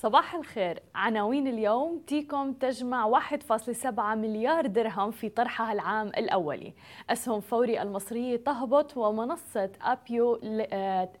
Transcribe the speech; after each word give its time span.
صباح 0.00 0.34
الخير. 0.34 0.82
عناوين 0.94 1.46
اليوم 1.46 1.98
تيكوم 2.06 2.52
تجمع 2.52 3.04
1.7 3.04 4.14
مليار 4.14 4.66
درهم 4.66 5.10
في 5.10 5.28
طرحها 5.28 5.72
العام 5.72 6.08
الأولي. 6.08 6.74
أسهم 7.10 7.40
فوري 7.40 7.82
المصرية 7.82 8.36
تهبط 8.36 8.96
ومنصة 8.96 9.70
أبيو 9.82 10.36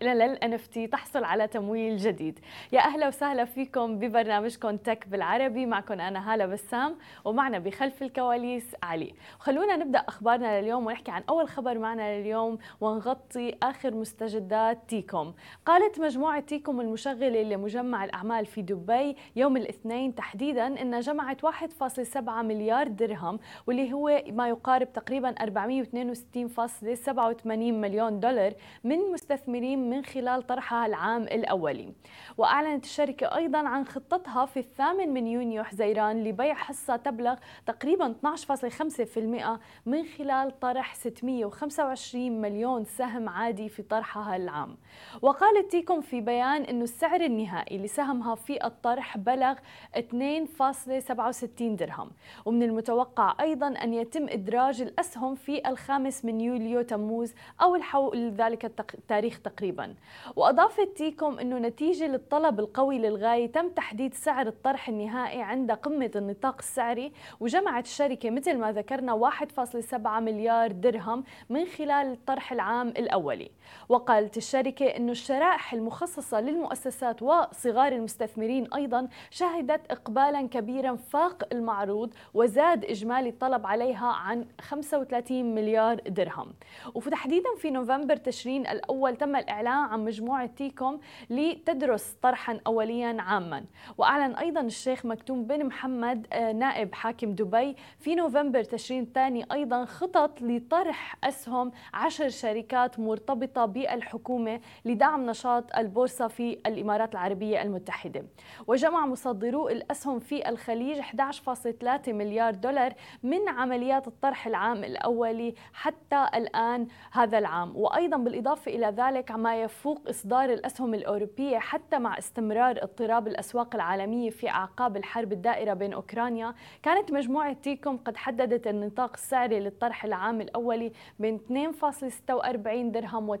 لل 0.02 0.54
NFT 0.54 0.86
تحصل 0.86 1.24
على 1.24 1.46
تمويل 1.46 1.96
جديد. 1.96 2.38
يا 2.72 2.80
أهلا 2.80 3.08
وسهلا 3.08 3.44
فيكم 3.44 3.98
ببرنامجكم 3.98 4.76
Tech 4.76 5.08
بالعربي. 5.08 5.66
معكم 5.66 6.00
أنا 6.00 6.32
هالة 6.32 6.46
بسام 6.46 6.96
ومعنا 7.24 7.58
بخلف 7.58 8.02
الكواليس 8.02 8.76
علي. 8.82 9.14
خلونا 9.38 9.76
نبدأ 9.76 9.98
أخبارنا 9.98 10.60
لليوم 10.60 10.86
ونحكي 10.86 11.10
عن 11.10 11.22
أول 11.28 11.48
خبر 11.48 11.78
معنا 11.78 12.18
لليوم 12.20 12.58
ونغطي 12.80 13.56
آخر 13.62 13.94
مستجدات 13.94 14.78
تيكوم. 14.88 15.34
قالت 15.66 16.00
مجموعة 16.00 16.40
تيكوم 16.40 16.80
المشغلة 16.80 17.42
لمجمع 17.42 18.04
الأعمال 18.04 18.46
في 18.46 18.69
دبي 18.70 19.16
يوم 19.36 19.56
الاثنين 19.56 20.14
تحديدا 20.14 20.82
انها 20.82 21.00
جمعت 21.00 21.46
1.7 21.46 22.28
مليار 22.28 22.88
درهم 22.88 23.38
واللي 23.66 23.92
هو 23.92 24.22
ما 24.30 24.48
يقارب 24.48 24.92
تقريبا 24.92 25.34
462.87 25.34 27.46
مليون 27.46 28.20
دولار 28.20 28.54
من 28.84 28.98
مستثمرين 29.12 29.90
من 29.90 30.04
خلال 30.04 30.46
طرحها 30.46 30.86
العام 30.86 31.22
الأولي. 31.22 31.92
وأعلنت 32.38 32.84
الشركة 32.84 33.36
أيضا 33.36 33.58
عن 33.58 33.86
خطتها 33.86 34.46
في 34.46 34.60
الثامن 34.60 35.08
من 35.08 35.26
يونيو 35.26 35.64
حزيران 35.64 36.24
لبيع 36.24 36.54
حصة 36.54 36.96
تبلغ 36.96 37.34
تقريبا 37.66 38.14
12.5% 38.26 39.58
من 39.86 40.04
خلال 40.18 40.60
طرح 40.60 40.94
625 40.94 42.40
مليون 42.40 42.84
سهم 42.84 43.28
عادي 43.28 43.68
في 43.68 43.82
طرحها 43.82 44.36
العام. 44.36 44.76
وقالت 45.22 45.70
تيكوم 45.70 46.00
في 46.00 46.20
بيان 46.20 46.62
إنه 46.62 46.82
السعر 46.82 47.20
النهائي 47.20 47.78
لسهمها 47.78 48.34
في 48.34 48.59
الطرح 48.64 49.16
بلغ 49.16 49.54
2.67 49.96 51.76
درهم. 51.76 52.10
ومن 52.44 52.62
المتوقع 52.62 53.34
أيضا 53.40 53.66
أن 53.68 53.94
يتم 53.94 54.28
إدراج 54.28 54.82
الأسهم 54.82 55.34
في 55.34 55.68
الخامس 55.68 56.24
من 56.24 56.40
يوليو 56.40 56.82
تموز 56.82 57.34
أو 57.62 57.76
الحول 57.76 58.30
ذلك 58.30 58.64
التاريخ 58.94 59.40
تقريبا. 59.40 59.94
وأضافت 60.36 60.96
تيكوم 60.96 61.38
أنه 61.38 61.58
نتيجة 61.58 62.06
للطلب 62.06 62.60
القوي 62.60 62.98
للغاية 62.98 63.52
تم 63.52 63.68
تحديد 63.68 64.14
سعر 64.14 64.46
الطرح 64.46 64.88
النهائي 64.88 65.42
عند 65.42 65.72
قمة 65.72 66.10
النطاق 66.16 66.56
السعري 66.58 67.12
وجمعت 67.40 67.84
الشركة 67.84 68.30
مثل 68.30 68.58
ما 68.58 68.72
ذكرنا 68.72 69.12
1.7 69.12 70.20
مليار 70.20 70.72
درهم 70.72 71.24
من 71.50 71.64
خلال 71.64 72.12
الطرح 72.12 72.52
العام 72.52 72.88
الأولي. 72.88 73.50
وقالت 73.88 74.36
الشركة 74.36 74.86
أنه 74.86 75.12
الشرائح 75.12 75.72
المخصصة 75.72 76.40
للمؤسسات 76.40 77.22
وصغار 77.22 77.92
المستثمرين 77.92 78.49
المستثمرين 78.50 78.66
أيضا 78.74 79.08
شهدت 79.30 79.90
إقبالا 79.90 80.48
كبيرا 80.48 80.96
فاق 80.96 81.48
المعروض 81.52 82.14
وزاد 82.34 82.84
إجمالي 82.84 83.28
الطلب 83.28 83.66
عليها 83.66 84.06
عن 84.06 84.46
35 84.60 85.54
مليار 85.54 86.00
درهم. 86.08 86.52
وتحديدا 86.94 87.48
في 87.58 87.70
نوفمبر 87.70 88.16
تشرين 88.16 88.66
الأول 88.66 89.16
تم 89.16 89.36
الإعلان 89.36 89.84
عن 89.84 90.04
مجموعة 90.04 90.46
تيكوم 90.46 91.00
لتدرس 91.30 92.16
طرحا 92.22 92.60
أوليا 92.66 93.16
عاما. 93.20 93.64
وأعلن 93.98 94.34
أيضا 94.34 94.60
الشيخ 94.60 95.06
مكتوم 95.06 95.44
بن 95.44 95.66
محمد 95.66 96.26
آه، 96.32 96.52
نائب 96.52 96.94
حاكم 96.94 97.32
دبي 97.34 97.76
في 97.98 98.14
نوفمبر 98.14 98.64
تشرين 98.64 99.02
الثاني 99.02 99.46
أيضا 99.52 99.84
خطط 99.84 100.42
لطرح 100.42 101.16
أسهم 101.24 101.72
عشر 101.94 102.28
شركات 102.28 102.98
مرتبطة 103.00 103.66
بالحكومة 103.66 104.60
لدعم 104.84 105.26
نشاط 105.26 105.76
البورصة 105.76 106.28
في 106.28 106.58
الإمارات 106.66 107.12
العربية 107.12 107.62
المتحدة. 107.62 108.24
وجمع 108.66 109.06
مصدرو 109.06 109.68
الأسهم 109.68 110.18
في 110.18 110.48
الخليج 110.48 111.00
11.3 111.00 112.08
مليار 112.08 112.54
دولار 112.54 112.94
من 113.22 113.48
عمليات 113.48 114.06
الطرح 114.06 114.46
العام 114.46 114.84
الأولي 114.84 115.54
حتى 115.72 116.26
الآن 116.34 116.86
هذا 117.12 117.38
العام. 117.38 117.76
وأيضا 117.76 118.16
بالإضافة 118.16 118.70
إلى 118.74 118.86
ذلك 118.86 119.30
ما 119.30 119.62
يفوق 119.62 120.08
إصدار 120.08 120.52
الأسهم 120.52 120.94
الأوروبية 120.94 121.58
حتى 121.58 121.98
مع 121.98 122.18
استمرار 122.18 122.82
اضطراب 122.82 123.28
الأسواق 123.28 123.74
العالمية 123.74 124.30
في 124.30 124.48
أعقاب 124.48 124.96
الحرب 124.96 125.32
الدائرة 125.32 125.74
بين 125.74 125.92
أوكرانيا 125.92 126.54
كانت 126.82 127.12
مجموعة 127.12 127.52
تيكوم 127.52 127.96
قد 127.96 128.16
حددت 128.16 128.66
النطاق 128.66 129.12
السعري 129.12 129.60
للطرح 129.60 130.04
العام 130.04 130.40
الأولي 130.40 130.92
بين 131.18 131.38
2.46 131.38 132.92
درهم 132.92 133.28
و 133.28 133.36
2.67 133.36 133.40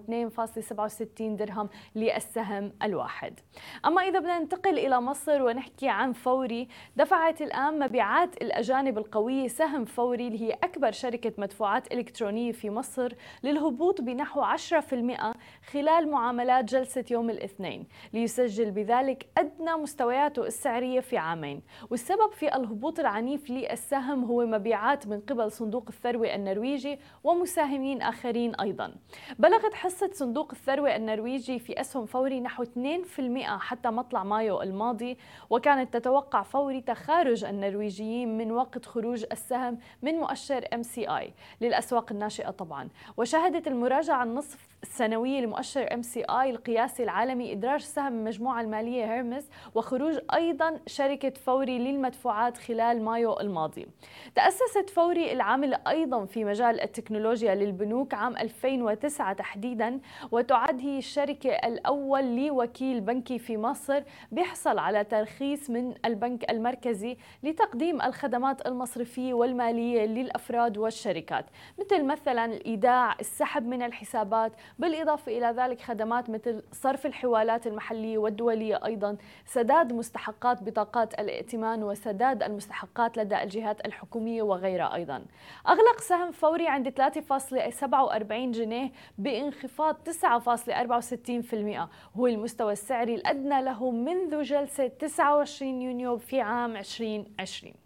درهم 1.20 1.68
للسهم 1.94 2.72
الواحد. 2.82 3.40
أما 3.86 4.02
إذا 4.02 4.18
بدنا 4.18 4.38
ننتقل 4.38 4.78
إلى 4.78 4.89
مصر 4.98 5.42
ونحكي 5.42 5.88
عن 5.88 6.12
فوري. 6.12 6.68
دفعت 6.96 7.42
الآن 7.42 7.78
مبيعات 7.78 8.42
الأجانب 8.42 8.98
القوية 8.98 9.48
سهم 9.48 9.84
فوري 9.84 10.26
اللي 10.26 10.40
هي 10.40 10.52
أكبر 10.52 10.92
شركة 10.92 11.32
مدفوعات 11.38 11.92
إلكترونية 11.92 12.52
في 12.52 12.70
مصر 12.70 13.12
للهبوط 13.42 14.00
بنحو 14.00 14.42
10% 14.42 15.34
خلال 15.70 16.10
معاملات 16.10 16.64
جلسة 16.64 17.04
يوم 17.10 17.30
الاثنين 17.30 17.86
ليسجل 18.12 18.70
بذلك 18.70 19.26
أدنى 19.38 19.72
مستوياته 19.72 20.46
السعرية 20.46 21.00
في 21.00 21.16
عامين. 21.16 21.62
والسبب 21.90 22.32
في 22.32 22.56
الهبوط 22.56 23.00
العنيف 23.00 23.50
للسهم 23.50 24.24
هو 24.24 24.46
مبيعات 24.46 25.06
من 25.06 25.20
قبل 25.20 25.52
صندوق 25.52 25.84
الثروة 25.88 26.34
النرويجي 26.34 26.98
ومساهمين 27.24 28.02
آخرين 28.02 28.54
أيضا. 28.54 28.94
بلغت 29.38 29.74
حصة 29.74 30.10
صندوق 30.12 30.50
الثروة 30.52 30.96
النرويجي 30.96 31.58
في 31.58 31.80
أسهم 31.80 32.06
فوري 32.06 32.40
نحو 32.40 32.62
2% 32.62 33.58
حتى 33.58 33.90
مطلع 33.90 34.24
مايو 34.24 34.62
الماضي. 34.62 34.79
الماضي 34.80 35.18
وكانت 35.50 35.94
تتوقع 35.94 36.42
فوري 36.42 36.80
تخارج 36.80 37.44
النرويجيين 37.44 38.38
من 38.38 38.52
وقت 38.52 38.86
خروج 38.86 39.24
السهم 39.32 39.78
من 40.02 40.14
مؤشر 40.14 40.60
MSCI 40.60 41.30
للأسواق 41.60 42.12
الناشئة 42.12 42.50
طبعا. 42.50 42.88
وشهدت 43.16 43.68
المراجعة 43.68 44.22
النصف 44.22 44.68
السنوية 44.82 45.40
لمؤشر 45.40 45.94
MSCI 45.94 46.50
القياسي 46.50 47.02
العالمي 47.02 47.52
إدراج 47.52 47.80
سهم 47.80 48.18
المجموعة 48.18 48.60
المالية 48.60 49.14
هيرمس 49.14 49.48
وخروج 49.74 50.18
أيضا 50.34 50.80
شركة 50.86 51.30
فوري 51.30 51.78
للمدفوعات 51.78 52.58
خلال 52.58 53.04
مايو 53.04 53.40
الماضي. 53.40 53.86
تأسست 54.34 54.90
فوري 54.90 55.32
العاملة 55.32 55.78
أيضا 55.88 56.24
في 56.24 56.44
مجال 56.44 56.80
التكنولوجيا 56.80 57.54
للبنوك 57.54 58.14
عام 58.14 58.36
2009 58.36 59.32
تحديدا 59.32 60.00
وتعد 60.32 60.80
هي 60.80 60.98
الشركة 60.98 61.50
الأول 61.50 62.36
لوكيل 62.46 63.00
بنكي 63.00 63.38
في 63.38 63.56
مصر 63.56 64.02
بيحصل 64.32 64.78
على 64.78 65.04
ترخيص 65.04 65.70
من 65.70 65.94
البنك 66.04 66.50
المركزي 66.50 67.16
لتقديم 67.42 68.02
الخدمات 68.02 68.66
المصرفية 68.66 69.34
والمالية 69.34 70.06
للأفراد 70.06 70.78
والشركات 70.78 71.46
مثل 71.78 72.04
مثلا 72.04 72.44
الإيداع، 72.44 73.16
السحب 73.20 73.66
من 73.66 73.82
الحسابات 73.82 74.52
بالإضافة 74.78 75.38
إلى 75.38 75.46
ذلك 75.46 75.80
خدمات 75.80 76.30
مثل 76.30 76.62
صرف 76.72 77.06
الحوالات 77.06 77.66
المحلية 77.66 78.18
والدولية 78.18 78.80
أيضا 78.84 79.16
سداد 79.46 79.92
مستحقات 79.92 80.62
بطاقات 80.62 81.20
الائتمان 81.20 81.82
وسداد 81.82 82.42
المستحقات 82.42 83.16
لدى 83.18 83.42
الجهات 83.42 83.86
الحكومية 83.86 84.42
وغيرها 84.42 84.94
أيضا. 84.94 85.24
أغلق 85.68 86.00
سهم 86.00 86.30
فوري 86.30 86.68
عند 86.68 86.88
3.47 86.88 88.32
جنيه 88.32 88.92
بانخفاض 89.18 89.96
9.64% 90.08 91.88
هو 92.16 92.26
المستوى 92.26 92.72
السعري 92.72 93.14
الأدنى 93.14 93.62
له 93.62 93.90
منذ 93.90 94.42
جلسة 94.42 94.86
29 94.86 95.82
يونيو 95.82 96.16
في 96.18 96.40
عام 96.40 96.76
2020 96.76 97.79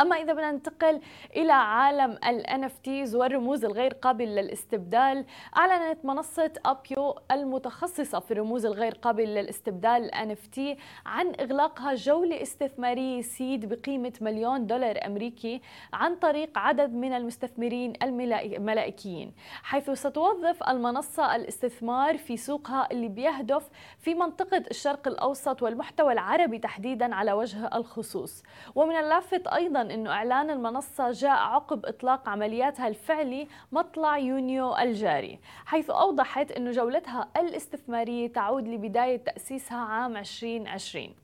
أما 0.00 0.16
إذا 0.16 0.32
بدنا 0.32 0.52
ننتقل 0.52 1.00
إلى 1.36 1.52
عالم 1.52 2.18
ال 2.26 2.46
NFTs 2.46 3.14
والرموز 3.14 3.64
الغير 3.64 3.92
قابل 3.94 4.24
للاستبدال 4.24 5.24
أعلنت 5.56 6.04
منصة 6.04 6.52
أبيو 6.66 7.14
المتخصصة 7.30 8.20
في 8.20 8.30
الرموز 8.30 8.66
الغير 8.66 8.94
قابل 8.94 9.24
للاستبدال 9.24 10.10
NFT 10.14 10.60
عن 11.06 11.32
إغلاقها 11.40 11.94
جولة 11.94 12.42
استثمارية 12.42 13.22
سيد 13.22 13.74
بقيمة 13.74 14.12
مليون 14.20 14.66
دولار 14.66 15.06
أمريكي 15.06 15.60
عن 15.92 16.16
طريق 16.16 16.58
عدد 16.58 16.94
من 16.94 17.12
المستثمرين 17.12 17.92
الملائكيين 18.02 19.34
حيث 19.62 19.90
ستوظف 19.90 20.68
المنصة 20.68 21.36
الاستثمار 21.36 22.18
في 22.18 22.36
سوقها 22.36 22.88
اللي 22.92 23.08
بيهدف 23.08 23.68
في 23.98 24.14
منطقة 24.14 24.62
الشرق 24.70 25.08
الأوسط 25.08 25.62
والمحتوى 25.62 26.12
العربي 26.12 26.58
تحديدا 26.58 27.14
على 27.14 27.32
وجه 27.32 27.70
الخصوص. 27.74 28.42
ومن 28.74 28.96
اللافت 28.96 29.46
أيضا 29.46 29.89
أنه 29.90 30.10
إعلان 30.10 30.50
المنصة 30.50 31.10
جاء 31.10 31.30
عقب 31.30 31.86
إطلاق 31.86 32.28
عملياتها 32.28 32.88
الفعلي 32.88 33.48
مطلع 33.72 34.18
يونيو 34.18 34.76
الجاري 34.76 35.38
حيث 35.66 35.90
أوضحت 35.90 36.52
أنه 36.52 36.70
جولتها 36.70 37.28
الاستثمارية 37.36 38.32
تعود 38.32 38.68
لبداية 38.68 39.16
تأسيسها 39.16 39.78
عام 39.78 40.16
2020 40.16 41.14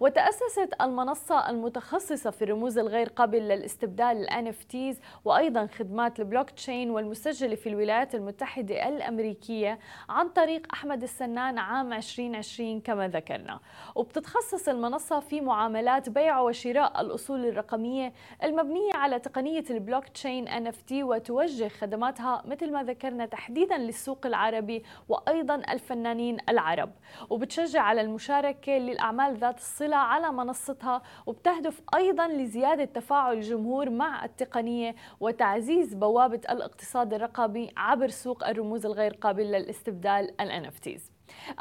وتأسست 0.00 0.74
المنصة 0.80 1.50
المتخصصة 1.50 2.30
في 2.30 2.42
الرموز 2.44 2.78
الغير 2.78 3.08
قابل 3.08 3.38
للاستبدال 3.38 4.12
ال 4.12 4.54
NFTs 4.54 4.96
وأيضا 5.24 5.66
خدمات 5.66 6.20
البلوك 6.20 6.50
تشين 6.50 6.90
والمسجلة 6.90 7.54
في 7.54 7.68
الولايات 7.68 8.14
المتحدة 8.14 8.88
الأمريكية 8.88 9.78
عن 10.08 10.28
طريق 10.28 10.66
أحمد 10.72 11.02
السنان 11.02 11.58
عام 11.58 11.92
2020 11.92 12.80
كما 12.80 13.08
ذكرنا. 13.08 13.60
وبتتخصص 13.94 14.68
المنصة 14.68 15.20
في 15.20 15.40
معاملات 15.40 16.08
بيع 16.08 16.40
وشراء 16.40 17.00
الأصول 17.00 17.46
الرقمية 17.46 18.12
المبنية 18.42 18.94
على 18.94 19.18
تقنية 19.18 19.64
ال 19.70 20.08
blockchain 20.08 20.48
NFT 20.48 20.92
وتوجه 20.92 21.68
خدماتها 21.68 22.42
مثل 22.46 22.72
ما 22.72 22.82
ذكرنا 22.82 23.26
تحديدا 23.26 23.78
للسوق 23.78 24.26
العربي 24.26 24.82
وأيضا 25.08 25.54
الفنانين 25.54 26.38
العرب. 26.48 26.90
وبتشجع 27.30 27.80
على 27.82 28.00
المشاركة 28.00 28.72
للأعمال 28.72 29.36
ذات 29.36 29.58
الصلة 29.62 29.96
على 29.96 30.32
منصتها 30.32 31.02
وبتهدف 31.26 31.82
أيضا 31.94 32.28
لزيادة 32.28 32.84
تفاعل 32.84 33.36
الجمهور 33.36 33.90
مع 33.90 34.24
التقنية 34.24 34.94
وتعزيز 35.20 35.94
بوابة 35.94 36.40
الاقتصاد 36.50 37.14
الرقمي 37.14 37.70
عبر 37.76 38.08
سوق 38.08 38.48
الرموز 38.48 38.86
الغير 38.86 39.14
قابل 39.14 39.42
للاستبدال 39.42 40.40
ال 40.40 40.70
NFTs 40.70 41.11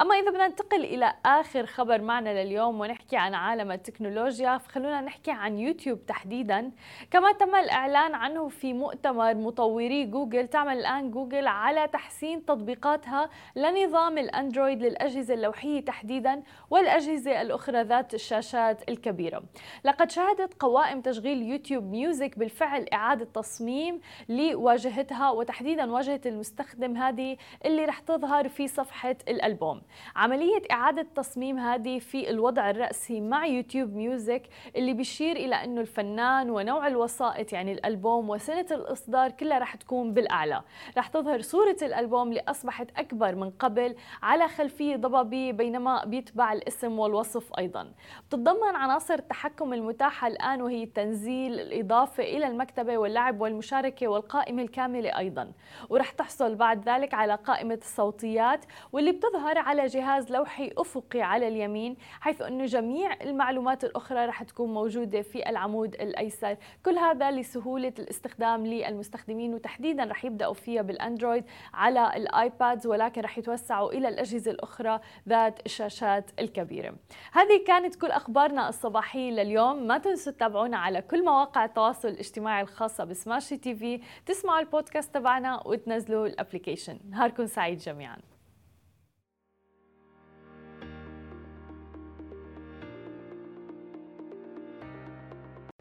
أما 0.02 0.16
إذا 0.16 0.30
بدنا 0.30 0.48
ننتقل 0.48 0.84
إلى 0.84 1.14
آخر 1.26 1.66
خبر 1.66 2.02
معنا 2.02 2.44
لليوم 2.44 2.80
ونحكي 2.80 3.18
عن 3.18 3.34
عالم 3.34 3.72
التكنولوجيا 3.72 4.58
فخلونا 4.58 5.02
نحكي 5.02 5.32
عن 5.32 5.60
يوتيوب 5.60 6.06
تحديدا. 6.06 6.72
كما 7.12 7.32
تم 7.32 7.56
الإعلان 7.56 8.16
عنه 8.16 8.48
في 8.48 8.74
مؤتمر 8.74 9.36
مطوري 9.36 10.06
جوجل 10.06 10.48
تعمل 10.48 10.78
الآن 10.78 11.12
جوجل 11.12 11.48
على 11.48 11.88
تحسين 11.88 12.46
تطبيقاتها 12.46 13.30
لنظام 13.56 14.18
الأندرويد 14.18 14.84
للأجهزة 14.84 15.34
اللوحية 15.34 15.86
تحديدا 15.86 16.44
والأجهزة 16.70 17.42
الأخرى 17.42 17.82
ذات 17.82 18.14
الشاشات 18.14 18.90
الكبيرة. 18.90 19.44
لقد 19.86 20.12
شهدت 20.12 20.54
قوائم 20.54 21.02
تشغيل 21.02 21.42
YouTube 21.42 21.84
Music 21.84 22.40
بالفعل 22.40 22.86
إعادة 22.94 23.26
تصميم 23.26 24.02
لواجهتها 24.30 25.32
وتحديدا 25.32 25.92
واجهة 25.92 26.22
المستخدم 26.26 26.98
هذه 26.98 27.38
اللي 27.66 27.86
رح 27.86 28.00
تظهر 28.00 28.50
في 28.50 28.68
صفحة 28.68 29.16
الألبوم. 29.28 29.61
الألبوم 29.62 29.82
عملية 30.16 30.62
إعادة 30.72 31.08
تصميم 31.16 31.58
هذه 31.60 32.00
في 32.00 32.30
الوضع 32.30 32.70
الرأسي 32.70 33.22
مع 33.22 33.46
YouTube 33.46 33.96
Music 33.96 34.44
اللي 34.76 34.94
بيشير 34.94 35.36
إلى 35.36 35.56
أنه 35.56 35.82
الفنان 35.82 36.50
ونوع 36.50 36.88
الوسائط 36.88 37.54
يعني 37.54 37.72
الألبوم 37.72 38.30
وسنة 38.30 38.66
الإصدار 38.72 39.32
كلها 39.32 39.60
رح 39.60 39.76
تكون 39.76 40.14
بالأعلى. 40.14 40.62
رح 40.98 41.08
تظهر 41.08 41.42
صورة 41.42 41.78
الألبوم 41.82 42.28
اللي 42.30 42.44
أصبحت 42.48 42.88
أكبر 42.98 43.36
من 43.36 43.50
قبل 43.50 43.96
على 44.24 44.48
خلفية 44.48 44.96
ضبابية 44.96 45.52
بينما 45.52 46.06
بيتبع 46.06 46.54
الاسم 46.54 47.00
والوصف 47.00 47.54
أيضا. 47.58 47.92
بتتضمن 48.28 48.76
عناصر 48.76 49.14
التحكم 49.14 49.74
المتاحة 49.74 50.28
الآن 50.28 50.62
وهي 50.62 50.84
التنزيل 50.84 51.60
الإضافة 51.60 52.24
إلى 52.24 52.48
المكتبة 52.48 52.98
واللعب 52.98 53.42
والمشاركة 53.42 54.08
والقائمة 54.08 54.62
الكاملة 54.62 55.18
أيضا. 55.18 55.52
ورح 55.90 56.12
تحصل 56.12 56.56
بعد 56.56 56.90
ذلك 56.90 57.14
على 57.14 57.36
قائمة 57.36 57.80
الصوتيات 57.82 58.66
واللي 58.92 59.12
بتظهر 59.12 59.51
ظهر 59.52 59.60
على 59.60 59.86
جهاز 59.86 60.32
لوحي 60.32 60.72
أفقي 60.78 61.22
على 61.22 61.48
اليمين 61.48 61.98
حيث 62.22 62.42
أنه 62.42 62.66
جميع 62.66 63.14
المعلومات 63.22 63.84
الأخرى 63.84 64.26
رح 64.26 64.44
تكون 64.44 64.74
موجودة 64.74 65.22
في 65.22 65.50
العمود 65.50 65.94
الأيسر. 65.94 66.58
كل 66.86 66.98
هذا 66.98 67.32
لسهولة 67.32 67.94
الاستخدام 68.00 68.66
للمستخدمين 68.66 69.54
وتحديدا 69.54 70.04
رح 70.04 70.26
يبدأوا 70.26 70.54
فيها 70.54 70.82
بالأندرويد 70.82 71.44
على 71.74 72.12
الآيبادز 72.16 72.88
ولكن 72.88 73.22
رح 73.22 73.38
يتوسعوا 73.38 73.92
إلى 73.92 74.08
الأجهزة 74.08 74.52
الأخرى 74.52 75.00
ذات 75.30 75.66
الشاشات 75.66 76.32
الكبيرة. 76.40 76.96
هذه 77.32 77.64
كانت 77.68 77.96
كل 77.96 78.12
أخبارنا 78.12 78.70
الصباحية 78.70 79.32
لليوم. 79.32 79.88
ما 79.88 79.98
تنسوا 79.98 80.34
تتابعونا 80.34 80.78
على 80.78 81.02
كل 81.02 81.26
مواقع 81.26 81.66
التواصل 81.66 82.08
الاجتماعي 82.08 82.62
الخاصة 82.62 83.04
ب 83.04 83.58
Smashi 83.58 83.76
TV. 83.76 84.02
تسمعوا 84.26 84.60
البودكاست 84.60 85.14
تبعنا 85.14 85.68
وتنزلوا 85.68 86.28
ال 86.28 86.33
application. 86.33 87.00
نهاركم 87.10 87.46
سعيد 87.46 87.78
جميعاً. 87.78 88.31